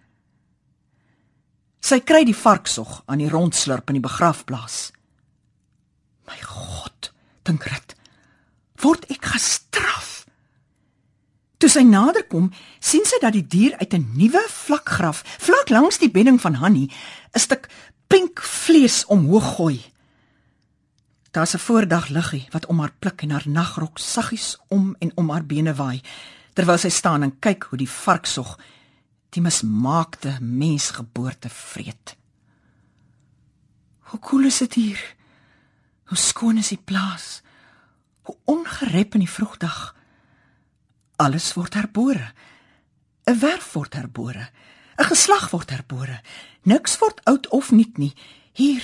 Sy 1.80 2.00
kry 2.00 2.24
die 2.24 2.36
varksog 2.36 3.02
aan 3.06 3.20
die 3.20 3.28
rondslurp 3.28 3.88
in 3.88 4.00
die 4.00 4.08
begrafplaas. 4.08 4.92
My 6.26 6.40
God, 6.40 7.12
dink 7.42 7.64
Rit, 7.64 7.94
word 8.80 9.04
ek 9.10 9.24
gestraf? 9.34 10.13
Toe 11.64 11.72
sy 11.72 11.86
naderkom, 11.88 12.50
sien 12.76 13.06
sy 13.08 13.16
dat 13.22 13.32
die 13.32 13.46
dier 13.48 13.72
uit 13.80 13.94
'n 13.96 14.10
nuwe 14.20 14.42
vlakgraf, 14.52 15.22
vlak 15.40 15.70
langs 15.72 15.96
die 15.96 16.10
bedding 16.12 16.36
van 16.36 16.60
Hanni, 16.60 16.92
'n 17.32 17.40
stuk 17.40 17.70
pink 18.06 18.42
vlees 18.42 19.06
omhoog 19.06 19.56
gooi. 19.56 19.80
Daar's 21.32 21.54
'n 21.54 21.64
voordag 21.64 22.08
liggie 22.08 22.48
wat 22.50 22.66
om 22.66 22.80
haar 22.80 22.92
pluk 22.98 23.22
en 23.22 23.30
haar 23.30 23.48
nagrok 23.48 23.98
saggies 23.98 24.58
om 24.68 24.96
en 24.98 25.12
om 25.16 25.30
haar 25.30 25.46
bene 25.46 25.74
waai 25.74 26.02
terwyl 26.52 26.78
sy 26.78 26.88
staan 26.88 27.22
en 27.22 27.38
kyk 27.38 27.62
hoe 27.62 27.78
die 27.78 27.88
varksog 27.88 28.58
die 29.30 29.42
mismaakte 29.42 30.36
mensgeboorte 30.40 31.48
vreet. 31.48 32.16
Hoe 33.98 34.20
koel 34.20 34.44
is 34.44 34.58
dit 34.58 34.74
hier? 34.74 35.14
Hoe 36.04 36.18
skoon 36.18 36.58
is 36.58 36.68
die 36.68 36.82
plaas? 36.84 37.42
Hoe 38.22 38.36
ongerep 38.44 39.14
in 39.14 39.20
die 39.20 39.30
vroegdag. 39.30 39.93
Alles 41.16 41.54
word 41.54 41.74
herbore. 41.74 42.32
'n 43.26 43.38
Werf 43.38 43.72
word 43.72 43.94
herbore. 43.94 44.50
'n 44.98 45.04
Geslag 45.04 45.50
word 45.50 45.70
herbore. 45.70 46.20
Niks 46.62 46.98
word 46.98 47.20
oud 47.24 47.48
of 47.48 47.70
nuut 47.70 47.98
nie. 47.98 48.14
Hier 48.52 48.82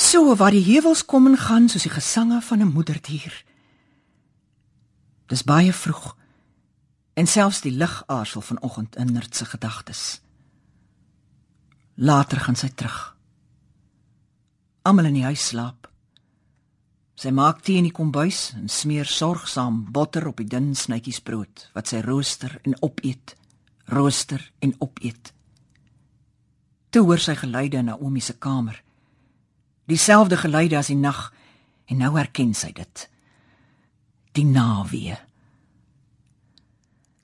So 0.00 0.36
waar 0.36 0.50
die 0.50 0.64
heuwels 0.64 1.04
kom 1.04 1.26
en 1.26 1.36
gaan 1.36 1.68
soos 1.68 1.82
die 1.82 1.92
gesange 1.92 2.40
van 2.40 2.60
'n 2.60 2.72
moederdier. 2.72 3.44
Dis 5.26 5.42
baie 5.42 5.72
vroeg 5.72 6.16
en 7.14 7.26
selfs 7.26 7.60
die 7.60 7.72
lig 7.72 8.02
aarsel 8.06 8.40
vanoggend 8.40 8.96
in 8.96 9.12
nerdse 9.12 9.44
gedagtes. 9.44 10.20
Later 11.94 12.40
gaan 12.40 12.56
sy 12.56 12.68
terug. 12.68 13.16
Almal 14.82 15.04
in 15.04 15.14
die 15.14 15.24
huis 15.24 15.46
slaap. 15.46 15.79
Sy 17.20 17.34
maak 17.36 17.60
tee 17.60 17.76
in 17.76 17.84
die 17.84 17.92
kombuis 17.92 18.54
en 18.56 18.70
smeer 18.72 19.04
sorgsaam 19.04 19.82
botter 19.92 20.24
op 20.30 20.38
die 20.40 20.48
dun 20.48 20.72
snytjies 20.72 21.20
brood 21.20 21.66
wat 21.76 21.90
sy 21.90 22.00
rooster 22.06 22.54
en 22.64 22.78
opeet, 22.80 23.34
rooster 23.92 24.40
en 24.64 24.72
opeet. 24.80 25.34
Toe 26.90 27.04
hoor 27.04 27.20
sy 27.20 27.36
geluide 27.36 27.82
in 27.82 27.90
Naomi 27.90 28.22
se 28.24 28.38
kamer. 28.40 28.78
Dieselfde 29.84 30.38
geluide 30.40 30.78
as 30.80 30.88
die 30.88 30.96
nag 30.96 31.26
en 31.92 32.00
nou 32.00 32.14
herken 32.16 32.54
sy 32.56 32.72
dit. 32.72 33.04
Die 34.32 34.46
nawee 34.48 35.18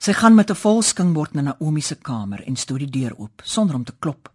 sy 0.07 0.13
gaan 0.15 0.35
met 0.35 0.49
'n 0.49 0.55
vol 0.55 0.81
skingbord 0.81 1.33
na 1.33 1.41
Naomi 1.41 1.81
se 1.81 1.95
kamer 1.95 2.41
en 2.47 2.55
stoot 2.55 2.79
die 2.79 2.93
deur 2.99 3.13
oop 3.17 3.41
sonder 3.43 3.75
om 3.75 3.83
te 3.83 3.95
klop 3.99 4.29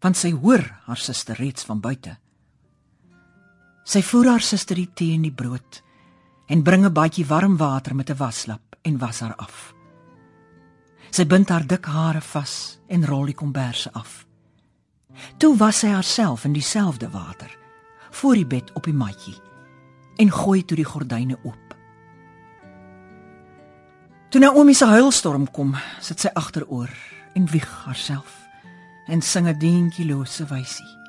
want 0.00 0.16
sy 0.16 0.30
hoor 0.30 0.62
haar 0.86 0.96
suster 0.96 1.36
reeds 1.36 1.64
van 1.64 1.80
buite 1.80 2.16
sy 3.84 4.02
voer 4.02 4.26
haar 4.30 4.40
suster 4.40 4.76
die 4.76 4.90
tee 4.94 5.14
en 5.14 5.22
die 5.22 5.34
brood 5.34 5.82
en 6.48 6.62
bring 6.62 6.84
'n 6.84 6.92
baadjie 6.92 7.26
warm 7.26 7.56
water 7.56 7.94
met 7.94 8.10
'n 8.10 8.16
waslap 8.16 8.76
en 8.82 8.98
was 8.98 9.20
haar 9.20 9.34
af 9.36 9.74
sy 11.10 11.24
bind 11.24 11.48
haar 11.48 11.66
dik 11.66 11.86
hare 11.86 12.20
vas 12.20 12.78
en 12.88 13.06
rol 13.06 13.24
die 13.26 13.34
komberse 13.42 13.90
af 13.92 14.26
toe 15.38 15.56
was 15.56 15.78
sy 15.78 15.88
haarself 15.88 16.44
in 16.44 16.52
dieselfde 16.52 17.10
water 17.10 17.58
voor 18.10 18.34
die 18.34 18.46
bed 18.46 18.72
op 18.72 18.84
die 18.84 18.94
matjie 18.94 19.36
en 20.20 20.30
gooi 20.30 20.64
toe 20.64 20.76
die 20.76 20.84
gordyne 20.84 21.38
oop. 21.42 21.76
Toe 24.30 24.40
Naomi 24.40 24.74
se 24.74 24.86
huilstorm 24.86 25.48
kom, 25.50 25.74
sit 26.00 26.20
sy 26.20 26.30
agteroor 26.38 26.92
en 27.34 27.48
wieg 27.50 27.68
haarself 27.84 28.36
en 29.08 29.22
sing 29.22 29.48
'n 29.48 29.58
dientlose 29.58 30.44
wysie. 30.46 30.99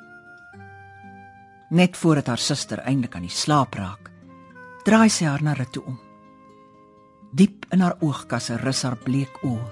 Net 1.72 1.96
voordat 1.96 2.26
haar 2.26 2.38
suster 2.38 2.82
eintlik 2.84 3.14
aan 3.16 3.24
die 3.24 3.32
slaap 3.32 3.78
raak, 3.80 4.10
draai 4.84 5.08
sy 5.08 5.24
haar 5.24 5.40
na 5.40 5.54
Rit 5.56 5.70
toe 5.72 5.82
om. 5.88 5.96
Diep 7.32 7.64
in 7.72 7.80
haar 7.80 7.96
oogkasse 8.04 8.58
rus 8.60 8.82
haar 8.84 8.98
bleek 9.00 9.38
oë. 9.40 9.70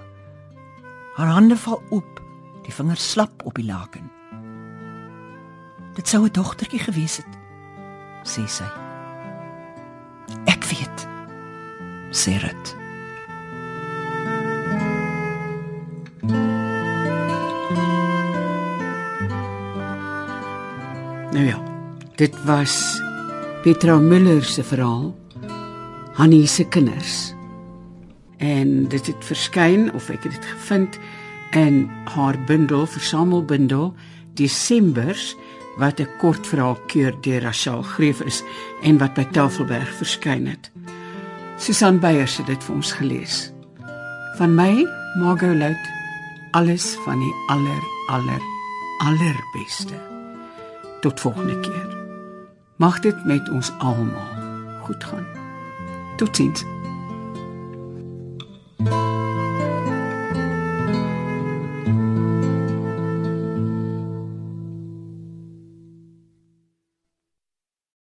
Haar 1.18 1.34
hande 1.34 1.58
val 1.60 1.82
oop, 1.92 2.22
die 2.64 2.72
vingers 2.72 3.04
slap 3.12 3.44
op 3.44 3.60
die 3.60 3.68
laken. 3.68 4.08
Dit 5.94 6.08
sou 6.08 6.24
'n 6.24 6.32
dogtertjie 6.32 6.80
gewees 6.80 7.20
het, 7.20 7.32
sê 8.24 8.48
sy. 8.48 8.70
Ek 10.46 10.64
weet. 10.64 11.08
sê 12.10 12.40
dit. 12.40 12.79
Dit 22.20 22.34
was 22.44 23.00
Petra 23.62 23.96
Müller 23.96 24.44
se 24.44 24.60
verhaal 24.64 25.14
Hannie 26.12 26.46
se 26.46 26.66
kinders. 26.68 27.32
En 28.36 28.88
dit 28.92 29.06
het 29.06 29.24
verskyn 29.24 29.86
of 29.96 30.10
ek 30.12 30.26
het 30.26 30.34
dit 30.36 30.48
gevind 30.50 30.98
in 31.56 31.86
haar 32.12 32.36
bundel, 32.44 32.84
versamelbundel 32.84 33.94
Desembers 34.36 35.32
wat 35.80 36.00
'n 36.00 36.08
kort 36.18 36.46
verhaal 36.46 36.76
keur 36.92 37.16
deur 37.20 37.40
Rachel 37.40 37.82
Greef 37.82 38.20
is 38.20 38.42
en 38.82 38.98
wat 38.98 39.14
by 39.14 39.24
Tafelberg 39.24 39.88
verskyn 39.88 40.46
het. 40.46 40.70
Susan 41.56 41.98
Beyers 41.98 42.36
het 42.36 42.46
dit 42.46 42.64
vir 42.64 42.74
ons 42.74 42.92
gelees. 42.92 43.52
Van 44.36 44.54
my, 44.54 44.86
Margot 45.16 45.56
Luit, 45.56 45.88
alles 46.50 46.96
van 47.04 47.18
die 47.18 47.34
aller 47.48 47.82
aller 48.08 48.42
allerbeste. 48.98 49.96
Tot 51.00 51.20
volgende 51.20 51.60
keer. 51.60 51.99
Mag 52.80 53.00
dit 53.00 53.24
met 53.24 53.48
ons 53.48 53.72
almal 53.78 54.28
goed 54.82 55.04
gaan. 55.04 55.26
Totsiens. 56.16 56.64